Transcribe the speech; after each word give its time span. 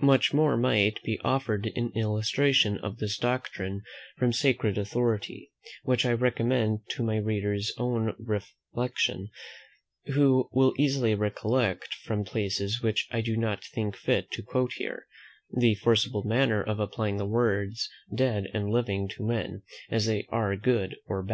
Much 0.00 0.32
more 0.32 0.56
might 0.56 0.98
be 1.02 1.20
offered 1.22 1.66
in 1.74 1.90
illustration 1.94 2.78
of 2.78 2.96
this 2.96 3.18
doctrine 3.18 3.82
from 4.16 4.32
sacred 4.32 4.78
authority, 4.78 5.52
which 5.82 6.06
I 6.06 6.12
recommend 6.14 6.88
to 6.92 7.02
my 7.02 7.18
reader's 7.18 7.70
own 7.76 8.14
reflection; 8.18 9.28
who 10.06 10.48
will 10.54 10.72
easily 10.78 11.14
recollect, 11.14 11.92
from 12.02 12.24
places 12.24 12.80
which 12.80 13.06
I 13.10 13.20
do 13.20 13.36
not 13.36 13.62
think 13.62 13.94
fit 13.94 14.30
to 14.30 14.42
quote 14.42 14.72
here, 14.78 15.06
the 15.54 15.74
forcible 15.74 16.24
manner 16.24 16.62
of 16.62 16.80
applying 16.80 17.18
the 17.18 17.26
words 17.26 17.90
dead 18.14 18.46
and 18.54 18.70
living 18.70 19.06
to 19.08 19.22
men, 19.26 19.64
as 19.90 20.06
they 20.06 20.24
are 20.30 20.56
good 20.56 20.96
or 21.04 21.20
bad. 21.20 21.22